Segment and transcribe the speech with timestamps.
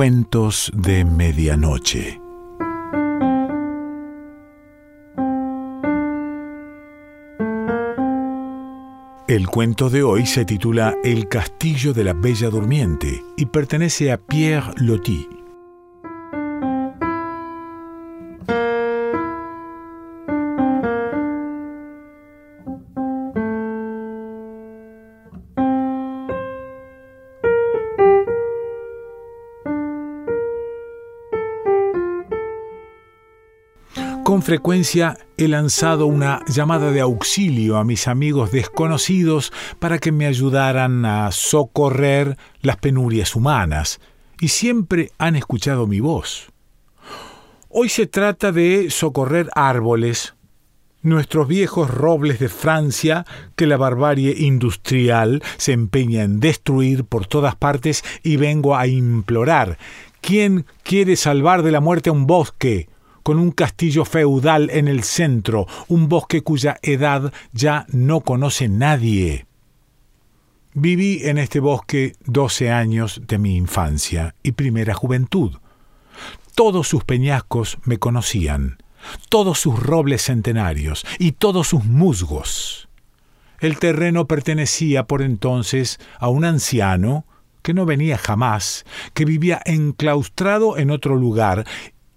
[0.00, 2.18] Cuentos de Medianoche.
[9.28, 14.16] El cuento de hoy se titula El castillo de la Bella Durmiente y pertenece a
[14.16, 15.39] Pierre Loti.
[34.50, 41.04] Frecuencia he lanzado una llamada de auxilio a mis amigos desconocidos para que me ayudaran
[41.04, 44.00] a socorrer las penurias humanas,
[44.40, 46.50] y siempre han escuchado mi voz.
[47.68, 50.34] Hoy se trata de socorrer árboles,
[51.00, 57.54] nuestros viejos robles de Francia que la barbarie industrial se empeña en destruir por todas
[57.54, 59.78] partes y vengo a implorar.
[60.20, 62.88] ¿Quién quiere salvar de la muerte a un bosque?
[63.22, 69.46] Con un castillo feudal en el centro, un bosque cuya edad ya no conoce nadie.
[70.72, 75.56] Viví en este bosque doce años de mi infancia y primera juventud.
[76.54, 78.78] Todos sus peñascos me conocían,
[79.28, 82.88] todos sus robles centenarios y todos sus musgos.
[83.60, 87.24] El terreno pertenecía por entonces a un anciano
[87.62, 91.66] que no venía jamás, que vivía enclaustrado en otro lugar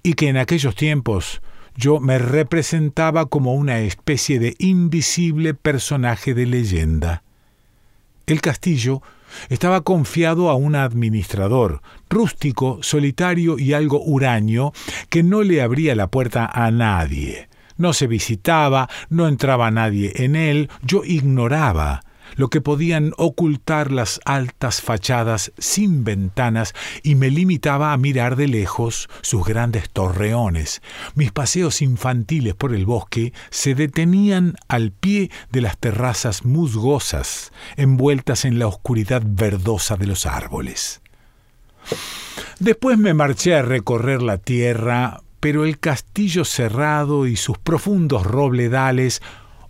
[0.04, 1.42] y que en aquellos tiempos
[1.76, 7.24] yo me representaba como una especie de invisible personaje de leyenda.
[8.28, 9.02] El castillo
[9.50, 14.72] estaba confiado a un administrador, rústico, solitario y algo huraño,
[15.10, 17.50] que no le abría la puerta a nadie.
[17.76, 22.04] No se visitaba, no entraba nadie en él, yo ignoraba
[22.36, 28.48] lo que podían ocultar las altas fachadas sin ventanas y me limitaba a mirar de
[28.48, 30.82] lejos sus grandes torreones.
[31.16, 38.46] Mis paseos infantiles por el bosque se detenían al pie de las terrazas musgosas, envueltas
[38.46, 41.02] en la oscuridad verdosa de los árboles.
[42.60, 49.22] Después me marché a recorrer la tierra, pero el castillo cerrado y sus profundos robledales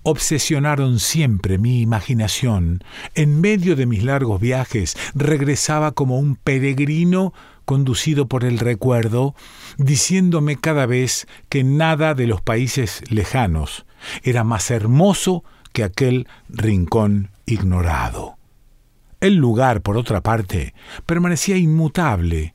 [0.04, 2.84] obsesionaron siempre mi imaginación.
[3.16, 7.34] En medio de mis largos viajes regresaba como un peregrino
[7.66, 9.36] conducido por el recuerdo,
[9.78, 13.86] diciéndome cada vez que nada de los países lejanos
[14.22, 18.38] era más hermoso que aquel rincón ignorado.
[19.22, 20.74] El lugar, por otra parte,
[21.06, 22.54] permanecía inmutable,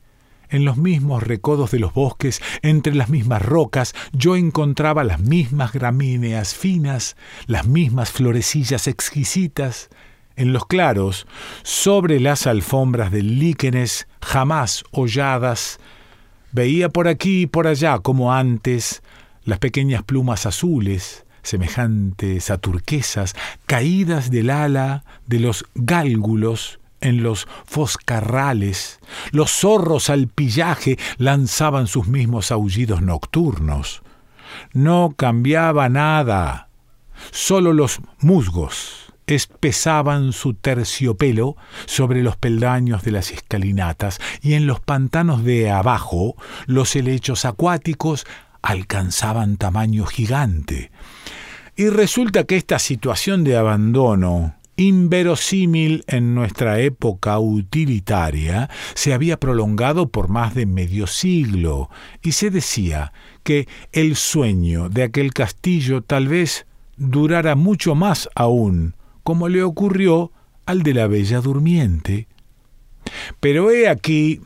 [0.51, 5.73] en los mismos recodos de los bosques, entre las mismas rocas, yo encontraba las mismas
[5.73, 7.17] gramíneas finas,
[7.47, 9.89] las mismas florecillas exquisitas.
[10.37, 11.27] En los claros,
[11.63, 15.81] sobre las alfombras de líquenes jamás holladas,
[16.53, 19.03] veía por aquí y por allá, como antes,
[19.45, 23.35] las pequeñas plumas azules, semejantes a turquesas,
[23.67, 29.01] caídas del ala de los gálgulos en los foscarrales,
[29.31, 34.03] los zorros al pillaje lanzaban sus mismos aullidos nocturnos.
[34.73, 36.69] No cambiaba nada.
[37.31, 41.57] Sólo los musgos espesaban su terciopelo
[41.87, 46.35] sobre los peldaños de las escalinatas y en los pantanos de abajo
[46.67, 48.27] los helechos acuáticos
[48.63, 50.91] alcanzaban tamaño gigante.
[51.77, 60.09] Y resulta que esta situación de abandono inverosímil en nuestra época utilitaria, se había prolongado
[60.09, 61.91] por más de medio siglo,
[62.23, 63.13] y se decía
[63.43, 66.65] que el sueño de aquel castillo tal vez
[66.97, 68.95] durara mucho más aún,
[69.25, 70.33] como le ocurrió
[70.65, 72.29] al de la Bella Durmiente.
[73.41, 74.41] Pero he aquí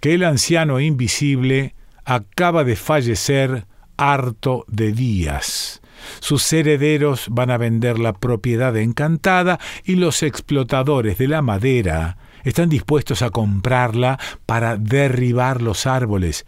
[0.00, 5.80] que el anciano invisible acaba de fallecer harto de días,
[6.20, 12.68] sus herederos van a vender la propiedad encantada y los explotadores de la madera están
[12.68, 16.46] dispuestos a comprarla para derribar los árboles.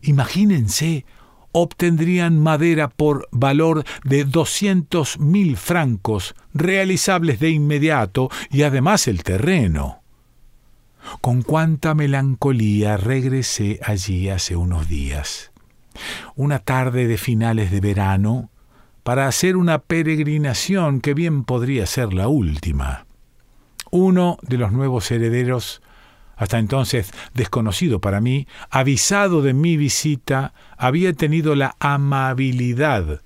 [0.00, 1.04] Imagínense,
[1.52, 10.02] obtendrían madera por valor de doscientos mil francos, realizables de inmediato, y además el terreno.
[11.20, 15.50] Con cuánta melancolía regresé allí hace unos días.
[16.36, 18.50] Una tarde de finales de verano,
[19.02, 23.06] para hacer una peregrinación que bien podría ser la última.
[23.90, 25.82] Uno de los nuevos herederos,
[26.36, 33.22] hasta entonces desconocido para mí, avisado de mi visita, había tenido la amabilidad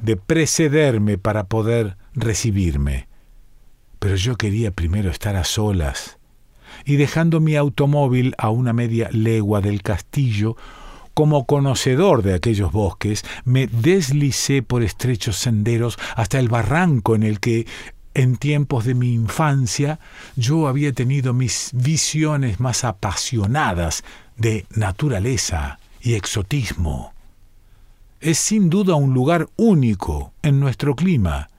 [0.00, 3.08] de precederme para poder recibirme.
[3.98, 6.18] Pero yo quería primero estar a solas.
[6.84, 10.56] y dejando mi automóvil a una media legua del castillo,
[11.20, 17.40] como conocedor de aquellos bosques, me deslicé por estrechos senderos hasta el barranco en el
[17.40, 17.66] que,
[18.14, 20.00] en tiempos de mi infancia,
[20.34, 24.02] yo había tenido mis visiones más apasionadas
[24.38, 27.12] de naturaleza y exotismo.
[28.22, 31.50] Es sin duda un lugar único en nuestro clima.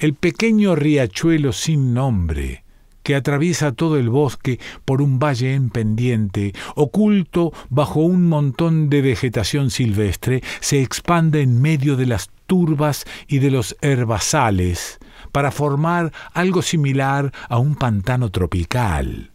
[0.00, 2.64] El pequeño riachuelo sin nombre,
[3.02, 9.02] que atraviesa todo el bosque por un valle en pendiente, oculto bajo un montón de
[9.02, 14.98] vegetación silvestre, se expande en medio de las turbas y de los herbazales,
[15.32, 19.30] para formar algo similar a un pantano tropical.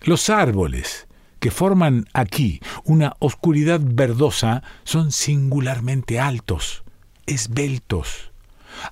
[0.00, 1.06] Los árboles,
[1.38, 6.82] que forman aquí una oscuridad verdosa, son singularmente altos,
[7.26, 8.31] esbeltos,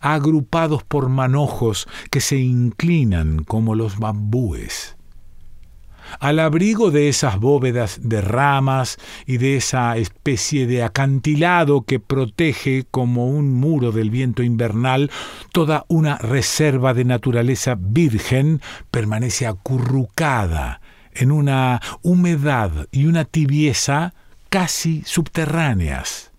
[0.01, 4.97] agrupados por manojos que se inclinan como los bambúes.
[6.19, 12.85] Al abrigo de esas bóvedas de ramas y de esa especie de acantilado que protege
[12.91, 15.11] como un muro del viento invernal,
[15.53, 18.61] toda una reserva de naturaleza virgen
[18.91, 20.81] permanece acurrucada
[21.13, 24.15] en una humedad y una tibieza
[24.49, 26.30] casi subterráneas.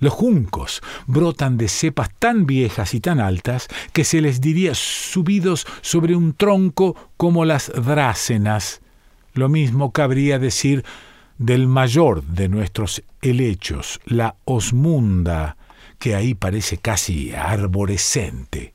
[0.00, 5.66] Los juncos brotan de cepas tan viejas y tan altas que se les diría subidos
[5.80, 8.80] sobre un tronco como las drácenas.
[9.32, 10.84] Lo mismo cabría decir
[11.38, 15.56] del mayor de nuestros helechos, la osmunda,
[15.98, 18.74] que ahí parece casi arborescente.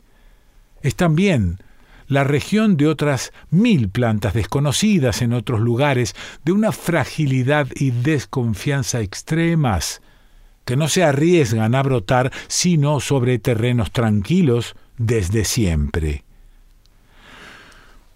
[0.81, 1.59] Es también
[2.07, 9.01] la región de otras mil plantas desconocidas en otros lugares, de una fragilidad y desconfianza
[9.01, 10.01] extremas,
[10.69, 16.23] que no se arriesgan a brotar sino sobre terrenos tranquilos desde siempre.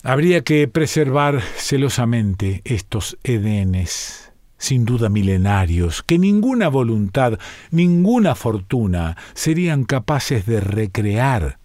[0.04, 7.40] Habría que preservar celosamente estos edenes, sin duda milenarios, que ninguna voluntad,
[7.72, 11.58] ninguna fortuna serían capaces de recrear.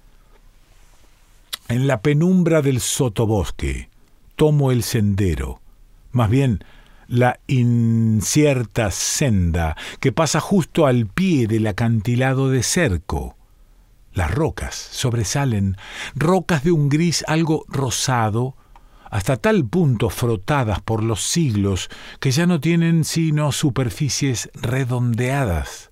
[1.68, 3.90] En la penumbra del sotobosque
[4.36, 5.60] tomo el sendero,
[6.12, 6.64] más bien
[7.08, 13.36] la incierta senda que pasa justo al pie del acantilado de cerco.
[14.12, 15.76] Las rocas sobresalen,
[16.14, 18.54] rocas de un gris algo rosado,
[19.10, 21.88] hasta tal punto frotadas por los siglos
[22.20, 25.90] que ya no tienen sino superficies redondeadas.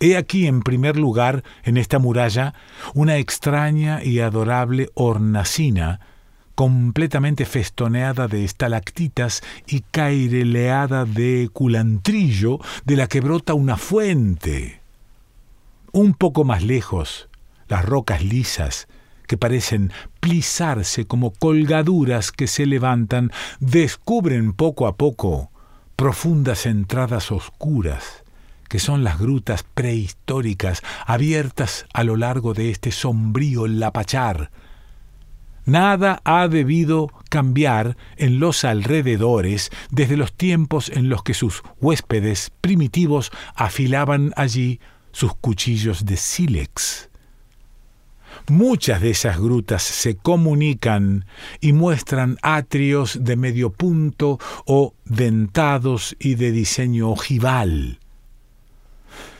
[0.00, 2.54] He aquí, en primer lugar, en esta muralla,
[2.94, 6.00] una extraña y adorable hornacina
[6.60, 14.82] completamente festoneada de estalactitas y caireleada de culantrillo de la que brota una fuente.
[15.90, 17.30] Un poco más lejos,
[17.66, 18.88] las rocas lisas,
[19.26, 19.90] que parecen
[20.20, 25.50] plisarse como colgaduras que se levantan, descubren poco a poco
[25.96, 28.22] profundas entradas oscuras,
[28.68, 34.50] que son las grutas prehistóricas abiertas a lo largo de este sombrío lapachar,
[35.66, 42.50] Nada ha debido cambiar en los alrededores desde los tiempos en los que sus huéspedes
[42.60, 44.80] primitivos afilaban allí
[45.12, 47.08] sus cuchillos de sílex.
[48.48, 51.26] Muchas de esas grutas se comunican
[51.60, 57.98] y muestran atrios de medio punto o dentados y de diseño ojival.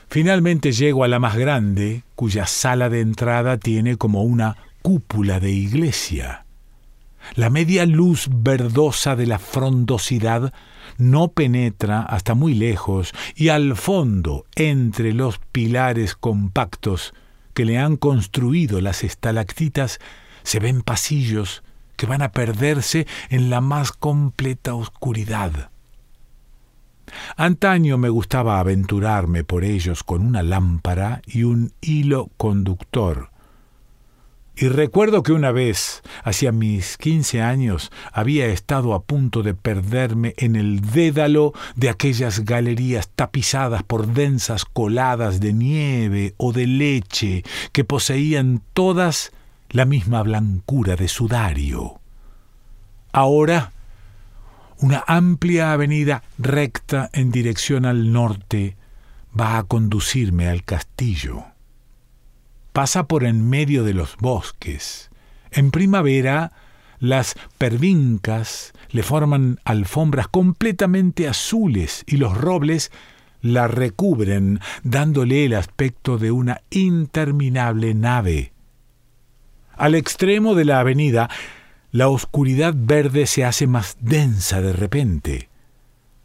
[0.09, 5.51] Finalmente llego a la más grande, cuya sala de entrada tiene como una cúpula de
[5.51, 6.47] iglesia.
[7.35, 10.53] La media luz verdosa de la frondosidad
[10.99, 17.15] no penetra hasta muy lejos y al fondo, entre los pilares compactos
[17.55, 19.99] que le han construido las estalactitas,
[20.43, 21.63] se ven pasillos
[21.97, 25.71] que van a perderse en la más completa oscuridad.
[27.37, 33.30] Antaño me gustaba aventurarme por ellos con una lámpara y un hilo conductor,
[34.61, 40.35] y recuerdo que una vez, hacia mis quince años, había estado a punto de perderme
[40.37, 47.43] en el dédalo de aquellas galerías tapizadas por densas coladas de nieve o de leche
[47.73, 49.33] que poseían todas
[49.71, 51.99] la misma blancura de sudario.
[53.13, 53.73] Ahora,
[54.77, 58.77] una amplia avenida recta en dirección al norte
[59.35, 61.50] va a conducirme al castillo
[62.73, 65.11] pasa por en medio de los bosques.
[65.51, 66.53] En primavera,
[66.99, 72.91] las pervincas le forman alfombras completamente azules y los robles
[73.43, 78.53] la recubren, dándole el aspecto de una interminable nave.
[79.77, 81.31] Al extremo de la avenida,
[81.91, 85.49] la oscuridad verde se hace más densa de repente.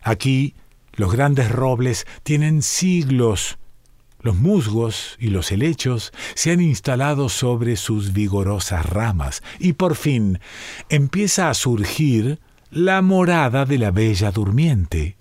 [0.01, 0.55] Aquí
[0.93, 3.57] los grandes robles tienen siglos.
[4.25, 10.39] Los musgos y los helechos se han instalado sobre sus vigorosas ramas y por fin
[10.89, 12.39] empieza a surgir
[12.71, 15.15] la morada de la bella durmiente.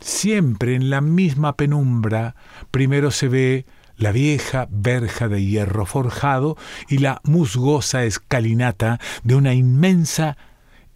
[0.00, 2.34] Siempre en la misma penumbra
[2.72, 3.64] primero se ve
[3.96, 6.56] la vieja verja de hierro forjado
[6.88, 10.36] y la musgosa escalinata de una inmensa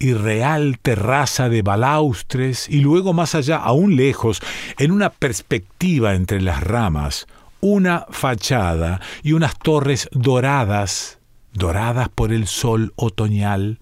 [0.01, 4.41] y real terraza de balaustres y luego más allá, aún lejos,
[4.79, 7.27] en una perspectiva entre las ramas,
[7.61, 11.19] una fachada y unas torres doradas,
[11.53, 13.79] doradas por el sol otoñal,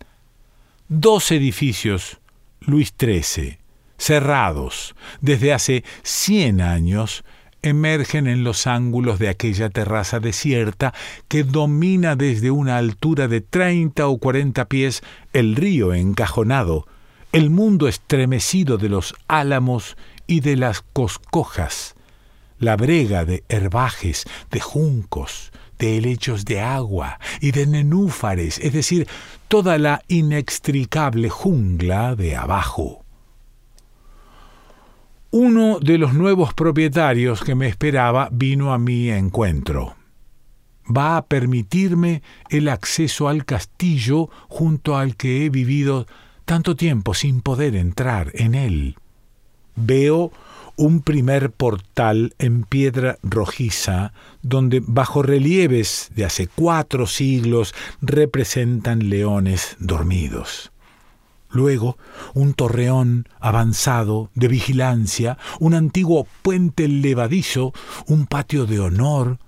[0.89, 2.19] dos edificios,
[2.61, 3.59] Luis XIII,
[3.97, 7.25] cerrados desde hace cien años,
[7.62, 10.95] emergen en los ángulos de aquella terraza desierta
[11.29, 16.87] que domina desde una altura de treinta o cuarenta pies el río encajonado,
[17.33, 19.97] el mundo estremecido de los álamos
[20.27, 21.95] y de las coscojas,
[22.59, 29.07] la brega de herbajes, de juncos, de helechos de agua y de nenúfares, es decir,
[29.49, 33.05] toda la inextricable jungla de abajo.
[35.30, 39.94] Uno de los nuevos propietarios que me esperaba vino a mi encuentro.
[40.87, 46.06] Va a permitirme el acceso al castillo junto al que he vivido
[46.47, 48.97] tanto tiempo sin poder entrar en él.
[49.76, 50.32] Veo
[50.76, 59.76] un primer portal en piedra rojiza, donde bajo relieves de hace cuatro siglos representan leones
[59.78, 60.73] dormidos.
[61.50, 61.97] Luego,
[62.35, 67.73] un torreón avanzado de vigilancia, un antiguo puente levadizo,
[68.07, 69.38] un patio de honor.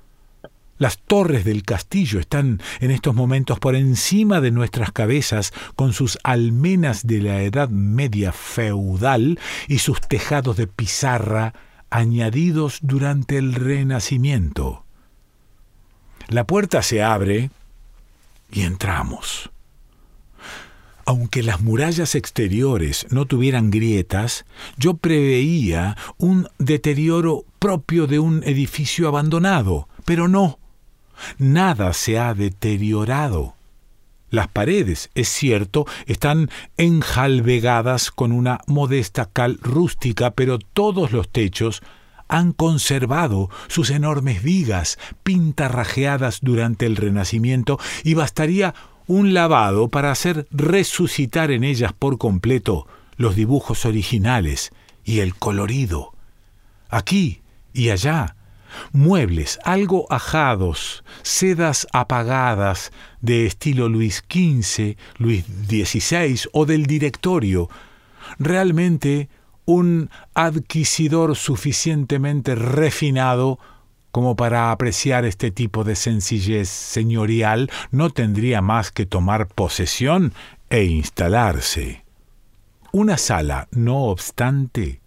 [0.79, 6.19] Las torres del castillo están en estos momentos por encima de nuestras cabezas con sus
[6.23, 9.39] almenas de la Edad Media feudal
[9.69, 11.53] y sus tejados de pizarra
[11.91, 14.85] añadidos durante el Renacimiento.
[16.29, 17.51] La puerta se abre
[18.51, 19.51] y entramos.
[21.11, 24.45] Aunque las murallas exteriores no tuvieran grietas,
[24.77, 30.61] yo preveía un deterioro propio de un edificio abandonado, pero no.
[31.37, 33.57] Nada se ha deteriorado.
[34.31, 41.83] Las paredes, es cierto, están enjalbegadas con una modesta cal rústica, pero todos los techos
[42.29, 48.75] han conservado sus enormes vigas pintarrajeadas durante el Renacimiento y bastaría
[49.11, 52.87] un lavado para hacer resucitar en ellas por completo
[53.17, 54.71] los dibujos originales
[55.05, 56.15] y el colorido.
[56.89, 58.37] Aquí y allá,
[58.93, 67.69] muebles algo ajados, sedas apagadas de estilo Luis XV, Luis XVI o del directorio.
[68.39, 69.29] Realmente
[69.65, 73.59] un adquisidor suficientemente refinado
[74.11, 80.33] como para apreciar este tipo de sencillez señorial no tendría más que tomar posesión
[80.69, 82.05] e instalarse.
[82.93, 85.01] Una sala, no obstante,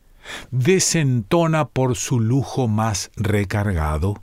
[0.52, 4.22] desentona por su lujo más recargado.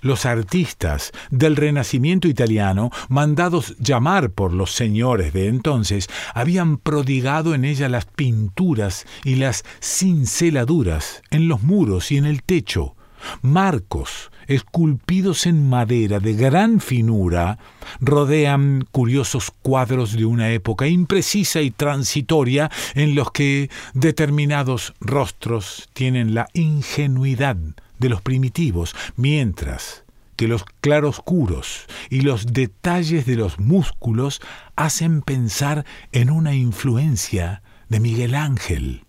[0.00, 7.64] Los artistas del Renacimiento italiano, mandados llamar por los señores de entonces, habían prodigado en
[7.64, 12.94] ella las pinturas y las cinceladuras en los muros y en el techo,
[13.42, 17.58] Marcos, esculpidos en madera de gran finura,
[18.00, 26.34] rodean curiosos cuadros de una época imprecisa y transitoria en los que determinados rostros tienen
[26.34, 27.56] la ingenuidad
[27.98, 30.04] de los primitivos, mientras
[30.36, 34.40] que los claroscuros y los detalles de los músculos
[34.76, 39.04] hacen pensar en una influencia de Miguel Ángel.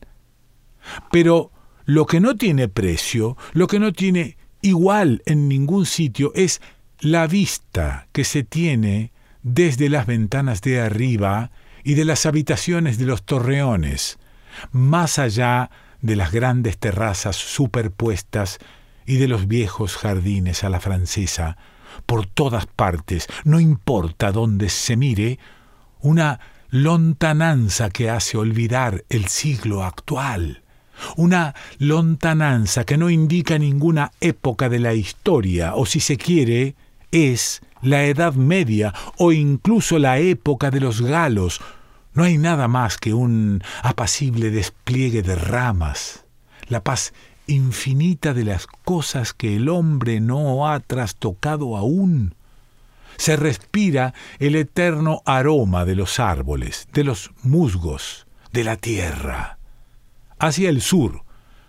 [1.12, 1.52] Pero
[1.90, 6.62] lo que no tiene precio, lo que no tiene igual en ningún sitio es
[7.00, 11.50] la vista que se tiene desde las ventanas de arriba
[11.84, 14.20] y de las habitaciones de los torreones,
[14.72, 18.60] más allá de las grandes terrazas superpuestas
[19.08, 21.58] y de los viejos jardines a la francesa,
[22.06, 25.40] por todas partes, no importa dónde se mire,
[26.02, 30.62] una lontananza que hace olvidar el siglo actual
[31.16, 36.76] una lontananza que no indica ninguna época de la historia, o si se quiere,
[37.12, 41.62] es la Edad Media o incluso la época de los galos.
[42.14, 46.26] No hay nada más que un apacible despliegue de ramas,
[46.68, 47.14] la paz
[47.48, 52.36] infinita de las cosas que el hombre no ha trastocado aún.
[53.18, 59.59] Se respira el eterno aroma de los árboles, de los musgos, de la tierra.
[60.40, 61.24] Hacia el sur,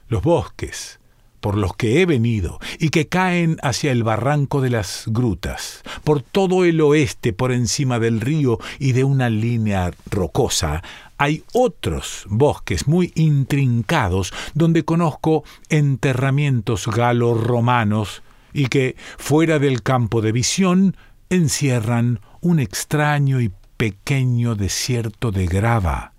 [0.09, 1.01] los bosques,
[1.41, 6.23] por los que he venido y que caen hacia el barranco de las grutas, por
[6.23, 10.83] todo el oeste por encima del río y de una línea rocosa,
[11.19, 18.23] hay otros bosques muy intrincados donde conozco enterramientos galo-romanos
[18.53, 20.97] y que, fuera del campo de visión,
[21.29, 26.13] encierran un extraño y pequeño desierto de grava.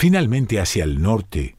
[0.00, 1.56] Finalmente, hacia el norte,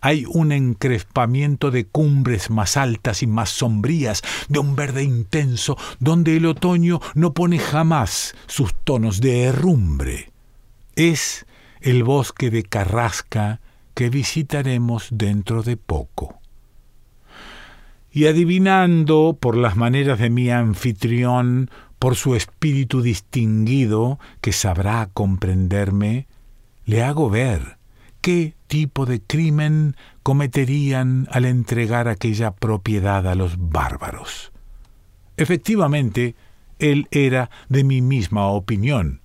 [0.00, 6.36] hay un encrespamiento de cumbres más altas y más sombrías, de un verde intenso, donde
[6.36, 10.32] el otoño no pone jamás sus tonos de herrumbre.
[10.96, 11.46] Es
[11.80, 13.60] el bosque de Carrasca
[13.94, 16.40] que visitaremos dentro de poco.
[18.10, 21.70] Y adivinando por las maneras de mi anfitrión,
[22.00, 26.26] por su espíritu distinguido, que sabrá comprenderme,
[26.86, 27.83] le hago ver
[28.24, 34.50] qué tipo de crimen cometerían al entregar aquella propiedad a los bárbaros.
[35.36, 36.34] Efectivamente,
[36.78, 39.20] él era de mi misma opinión,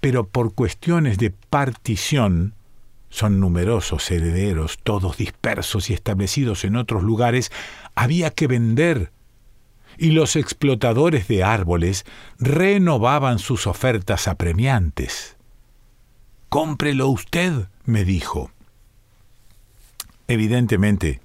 [0.00, 2.52] pero por cuestiones de partición,
[3.08, 7.50] son numerosos herederos, todos dispersos y establecidos en otros lugares,
[7.94, 9.12] había que vender.
[9.96, 12.04] Y los explotadores de árboles
[12.38, 15.38] renovaban sus ofertas apremiantes.
[16.50, 18.50] Cómprelo usted, me dijo.
[20.28, 21.20] Evidentemente,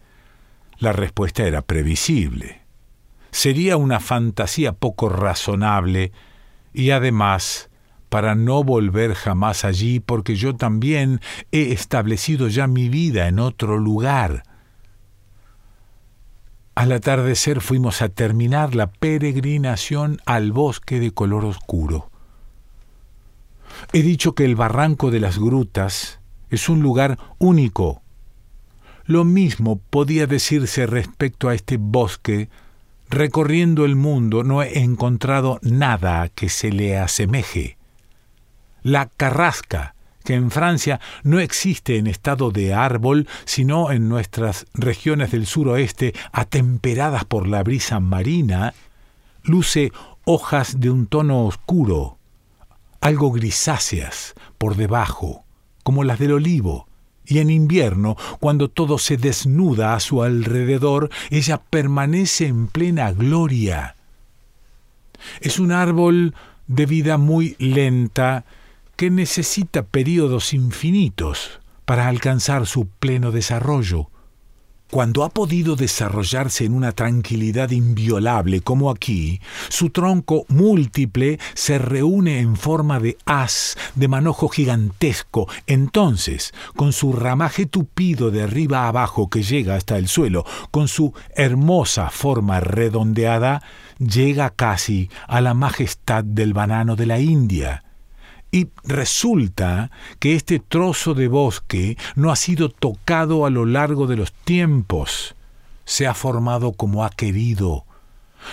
[0.80, 2.62] la respuesta era previsible.
[3.32, 6.12] Sería una fantasía poco razonable
[6.74, 7.70] y además
[8.10, 11.20] para no volver jamás allí porque yo también
[11.52, 14.44] he establecido ya mi vida en otro lugar.
[16.76, 22.12] Al atardecer fuimos a terminar la peregrinación al bosque de color oscuro.
[23.94, 28.02] He dicho que el barranco de las grutas es un lugar único
[29.08, 32.50] lo mismo podía decirse respecto a este bosque.
[33.10, 37.78] Recorriendo el mundo no he encontrado nada que se le asemeje.
[38.84, 45.32] La carrasca, que en Francia no existe en estado de árbol, sino en nuestras regiones
[45.32, 48.74] del suroeste atemperadas por la brisa marina,
[49.42, 49.94] luce
[50.26, 52.18] hojas de un tono oscuro,
[53.00, 55.47] algo grisáceas por debajo,
[55.88, 56.86] como las del olivo,
[57.26, 63.96] y en invierno, cuando todo se desnuda a su alrededor, ella permanece en plena gloria.
[65.40, 66.36] Es un árbol
[66.68, 68.44] de vida muy lenta
[68.98, 74.10] que necesita periodos infinitos para alcanzar su pleno desarrollo.
[74.90, 82.40] Cuando ha podido desarrollarse en una tranquilidad inviolable como aquí, su tronco múltiple se reúne
[82.40, 85.50] en forma de haz de manojo gigantesco.
[85.68, 91.14] Entonces, con su ramaje tupido de arriba abajo que llega hasta el suelo, con su
[91.36, 93.64] hermosa forma redondeada,
[94.00, 97.84] llega casi a la majestad del banano de la India.
[98.58, 104.16] Y resulta que este trozo de bosque no ha sido tocado a lo largo de
[104.16, 105.36] los tiempos.
[105.86, 107.86] Se ha formado como ha querido.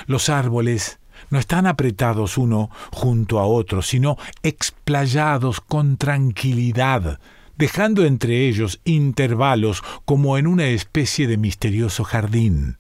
[0.07, 0.99] Los árboles
[1.31, 7.19] no están apretados uno junto a otro, sino explayados con tranquilidad,
[7.57, 12.77] dejando entre ellos intervalos como en una especie de misterioso jardín.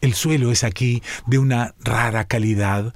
[0.00, 2.92] El suelo es aquí de una rara calidad,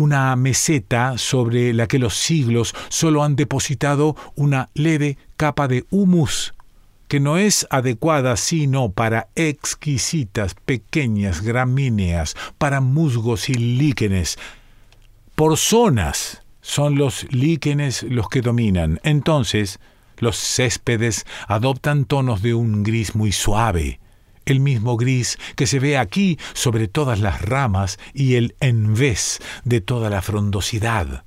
[0.00, 6.54] una meseta sobre la que los siglos solo han depositado una leve capa de humus,
[7.06, 14.38] que no es adecuada sino para exquisitas pequeñas gramíneas, para musgos y líquenes.
[15.34, 19.00] Por zonas son los líquenes los que dominan.
[19.02, 19.80] Entonces,
[20.16, 24.00] los céspedes adoptan tonos de un gris muy suave,
[24.50, 29.80] el mismo gris que se ve aquí sobre todas las ramas y el envés de
[29.80, 31.24] toda la frondosidad.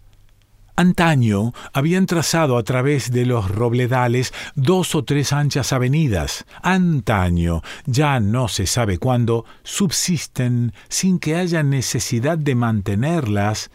[0.75, 6.45] Antaño habían trazado a través de los robledales dos o tres anchas avenidas.
[6.63, 13.69] Antaño, ya no se sabe cuándo, subsisten sin que haya necesidad de mantenerlas,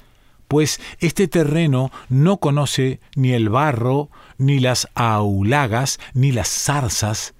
[0.48, 7.34] pues este terreno no conoce ni el barro, ni las aulagas, ni las zarzas,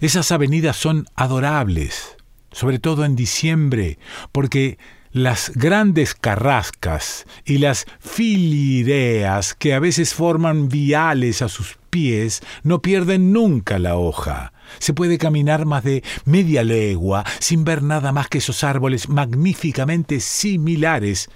[0.00, 2.16] esas avenidas son adorables,
[2.52, 3.98] sobre todo en diciembre,
[4.32, 4.78] porque
[5.14, 12.82] las grandes carrascas y las filireas que a veces forman viales a sus pies no
[12.82, 14.52] pierden nunca la hoja.
[14.80, 20.18] Se puede caminar más de media legua sin ver nada más que esos árboles magníficamente
[20.18, 21.30] similares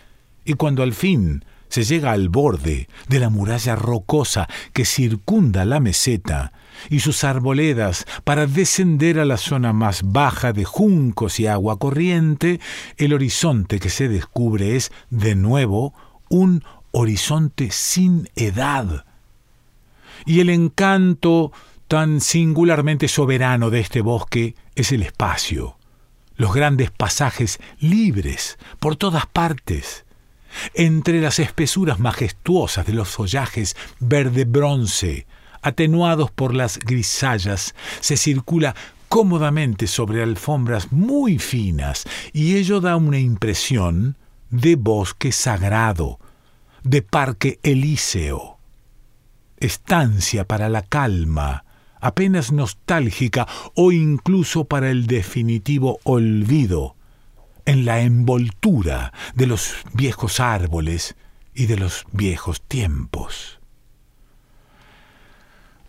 [0.44, 5.78] y cuando al fin se llega al borde de la muralla rocosa que circunda la
[5.78, 6.52] meseta
[6.90, 12.60] y sus arboledas para descender a la zona más baja de juncos y agua corriente,
[12.96, 15.94] el horizonte que se descubre es, de nuevo,
[16.28, 19.04] un horizonte sin edad.
[20.26, 21.52] Y el encanto
[21.86, 25.78] tan singularmente soberano de este bosque es el espacio,
[26.36, 30.04] los grandes pasajes libres por todas partes,
[30.74, 35.26] entre las espesuras majestuosas de los follajes verde bronce,
[35.62, 38.74] atenuados por las grisallas, se circula
[39.08, 44.16] cómodamente sobre alfombras muy finas y ello da una impresión
[44.50, 46.18] de bosque sagrado,
[46.82, 48.58] de parque elíseo,
[49.58, 51.64] estancia para la calma,
[52.00, 56.94] apenas nostálgica o incluso para el definitivo olvido,
[57.64, 61.16] en la envoltura de los viejos árboles
[61.54, 63.57] y de los viejos tiempos.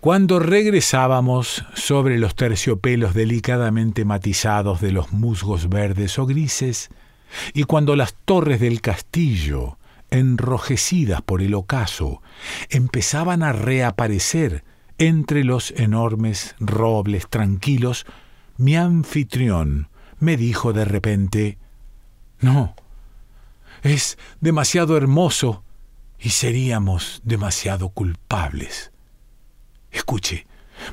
[0.02, 6.90] Cuando regresábamos sobre los terciopelos delicadamente matizados de los musgos verdes o grises,
[7.54, 9.78] y cuando las torres del castillo,
[10.10, 12.22] enrojecidas por el ocaso,
[12.70, 14.64] empezaban a reaparecer
[15.00, 18.06] entre los enormes robles tranquilos,
[18.56, 21.58] mi anfitrión me dijo de repente
[22.40, 22.74] no,
[23.84, 25.66] es demasiado hermoso
[26.18, 28.94] y seríamos demasiado culpables.
[29.92, 30.48] Escuche,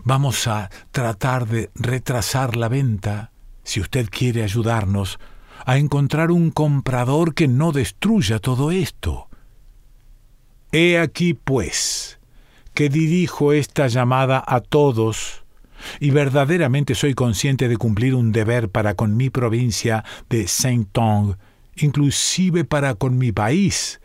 [0.05, 3.33] vamos a tratar de retrasar la venta,
[3.63, 5.19] si usted quiere ayudarnos,
[5.65, 9.29] a encontrar un comprador que no destruya todo esto.
[10.73, 12.19] He aquí, pues,
[12.75, 15.45] que dirijo esta llamada a todos
[16.01, 21.37] y verdaderamente soy consciente de cumplir un deber para con mi provincia de Saint-Tong,
[21.77, 24.01] inclusive para con mi país.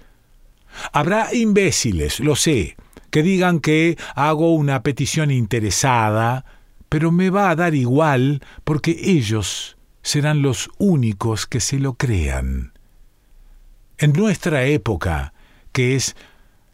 [0.93, 2.77] Habrá imbéciles, lo sé,
[3.11, 6.45] que digan que hago una petición interesada,
[6.89, 12.73] pero me va a dar igual porque ellos serán los únicos que se lo crean.
[13.97, 15.33] En nuestra época,
[15.71, 16.15] que es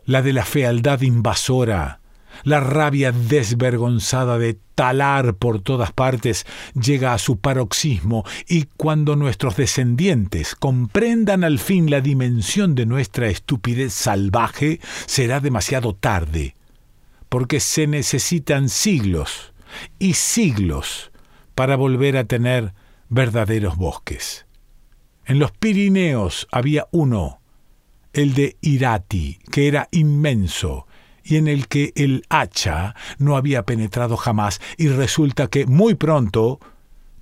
[0.05, 1.99] la de la fealdad invasora,
[2.43, 6.45] la rabia desvergonzada de talar por todas partes
[6.79, 13.27] llega a su paroxismo y cuando nuestros descendientes comprendan al fin la dimensión de nuestra
[13.27, 16.55] estupidez salvaje, será demasiado tarde,
[17.29, 19.53] porque se necesitan siglos
[19.99, 21.11] y siglos
[21.55, 22.73] para volver a tener
[23.09, 24.45] verdaderos bosques.
[25.25, 27.41] En los Pirineos había uno,
[28.13, 30.86] el de Irati, que era inmenso,
[31.27, 36.59] y en el que el hacha no había penetrado jamás y resulta que muy pronto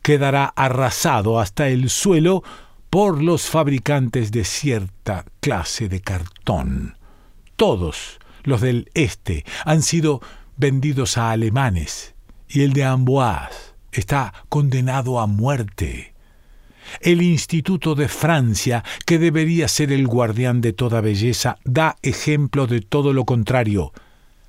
[0.03, 2.43] quedará arrasado hasta el suelo
[2.91, 6.97] por los fabricantes de cierta clase de cartón.
[7.55, 10.21] Todos los del este han sido
[10.57, 12.13] vendidos a alemanes
[12.47, 16.14] y el de Amboise está condenado a muerte.
[17.01, 22.81] El Instituto de Francia, que debería ser el guardián de toda belleza, da ejemplo de
[22.81, 23.93] todo lo contrario.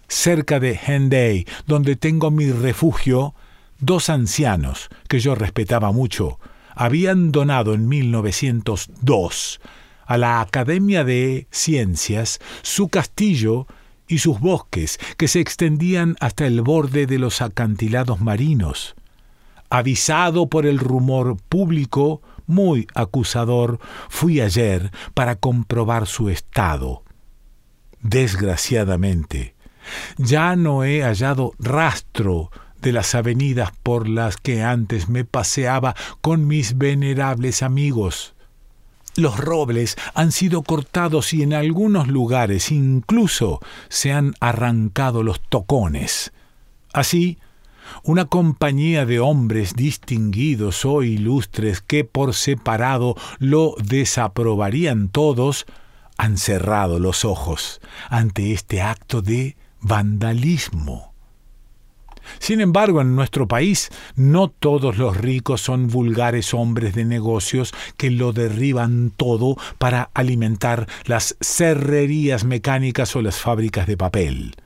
[0.09, 3.35] Cerca de Henday, donde tengo mi refugio,
[3.79, 6.38] dos ancianos, que yo respetaba mucho,
[6.75, 9.61] habían donado en 1902
[10.07, 13.66] a la Academia de Ciencias su castillo
[14.09, 18.96] y sus bosques, que se extendían hasta el borde de los acantilados marinos
[19.71, 27.03] avisado por el rumor público muy acusador, fui ayer para comprobar su estado.
[28.01, 29.55] Desgraciadamente,
[30.17, 32.51] ya no he hallado rastro
[32.81, 38.35] de las avenidas por las que antes me paseaba con mis venerables amigos.
[39.17, 46.33] Los robles han sido cortados y en algunos lugares incluso se han arrancado los tocones.
[46.93, 47.39] Así,
[48.03, 55.66] una compañía de hombres distinguidos o ilustres que por separado lo desaprobarían todos,
[56.18, 61.12] han cerrado los ojos ante este acto de vandalismo.
[62.38, 68.11] Sin embargo, en nuestro país no todos los ricos son vulgares hombres de negocios que
[68.11, 74.57] lo derriban todo para alimentar las serrerías mecánicas o las fábricas de papel.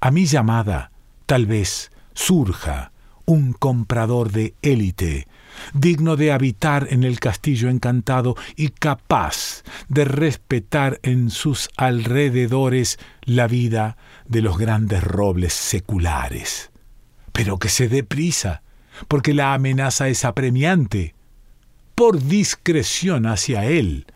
[0.00, 0.92] A mi llamada,
[1.26, 2.90] tal vez, surja
[3.26, 5.26] un comprador de élite,
[5.74, 13.48] digno de habitar en el castillo encantado y capaz de respetar en sus alrededores la
[13.48, 16.70] vida de los grandes robles seculares.
[17.32, 18.62] Pero que se dé prisa,
[19.08, 21.14] porque la amenaza es apremiante.
[21.94, 24.06] Por discreción hacia él,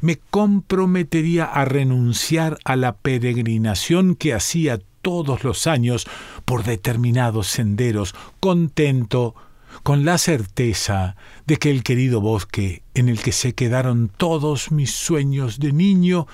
[0.00, 6.04] me comprometería a renunciar a la peregrinación que hacía todos los años
[6.44, 9.36] por determinados senderos, contento
[9.84, 11.14] con la certeza
[11.46, 16.26] de que el querido bosque en el que se quedaron todos mis sueños de niño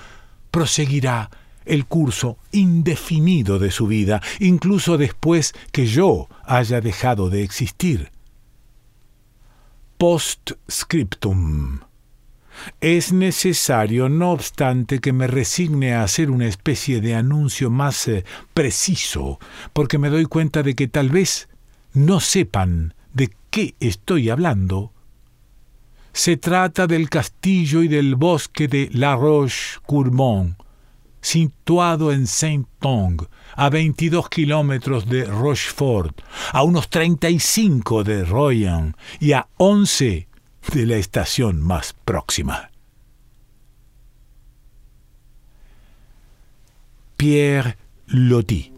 [0.49, 1.29] proseguirá
[1.65, 8.11] el curso indefinido de su vida, incluso después que yo haya dejado de existir.
[9.99, 11.92] Postscriptum.
[12.81, 18.23] Es necesario, no obstante, que me resigne a hacer una especie de anuncio más eh,
[18.53, 19.39] preciso,
[19.73, 21.49] porque me doy cuenta de que tal vez
[21.93, 24.91] no sepan de qué estoy hablando.
[26.11, 30.55] Se trata del castillo y del bosque de La Roche-Courmont,
[31.21, 39.47] situado en Saint-Tong, a 22 kilómetros de Rochefort, a unos 35 de Royan y a
[39.57, 40.27] 11
[40.71, 42.71] de la estación más próxima.
[47.17, 48.73] Pierre Loti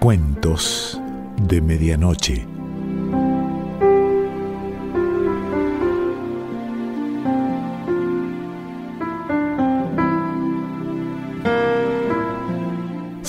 [0.00, 0.98] Cuentos
[1.42, 2.49] de Medianoche.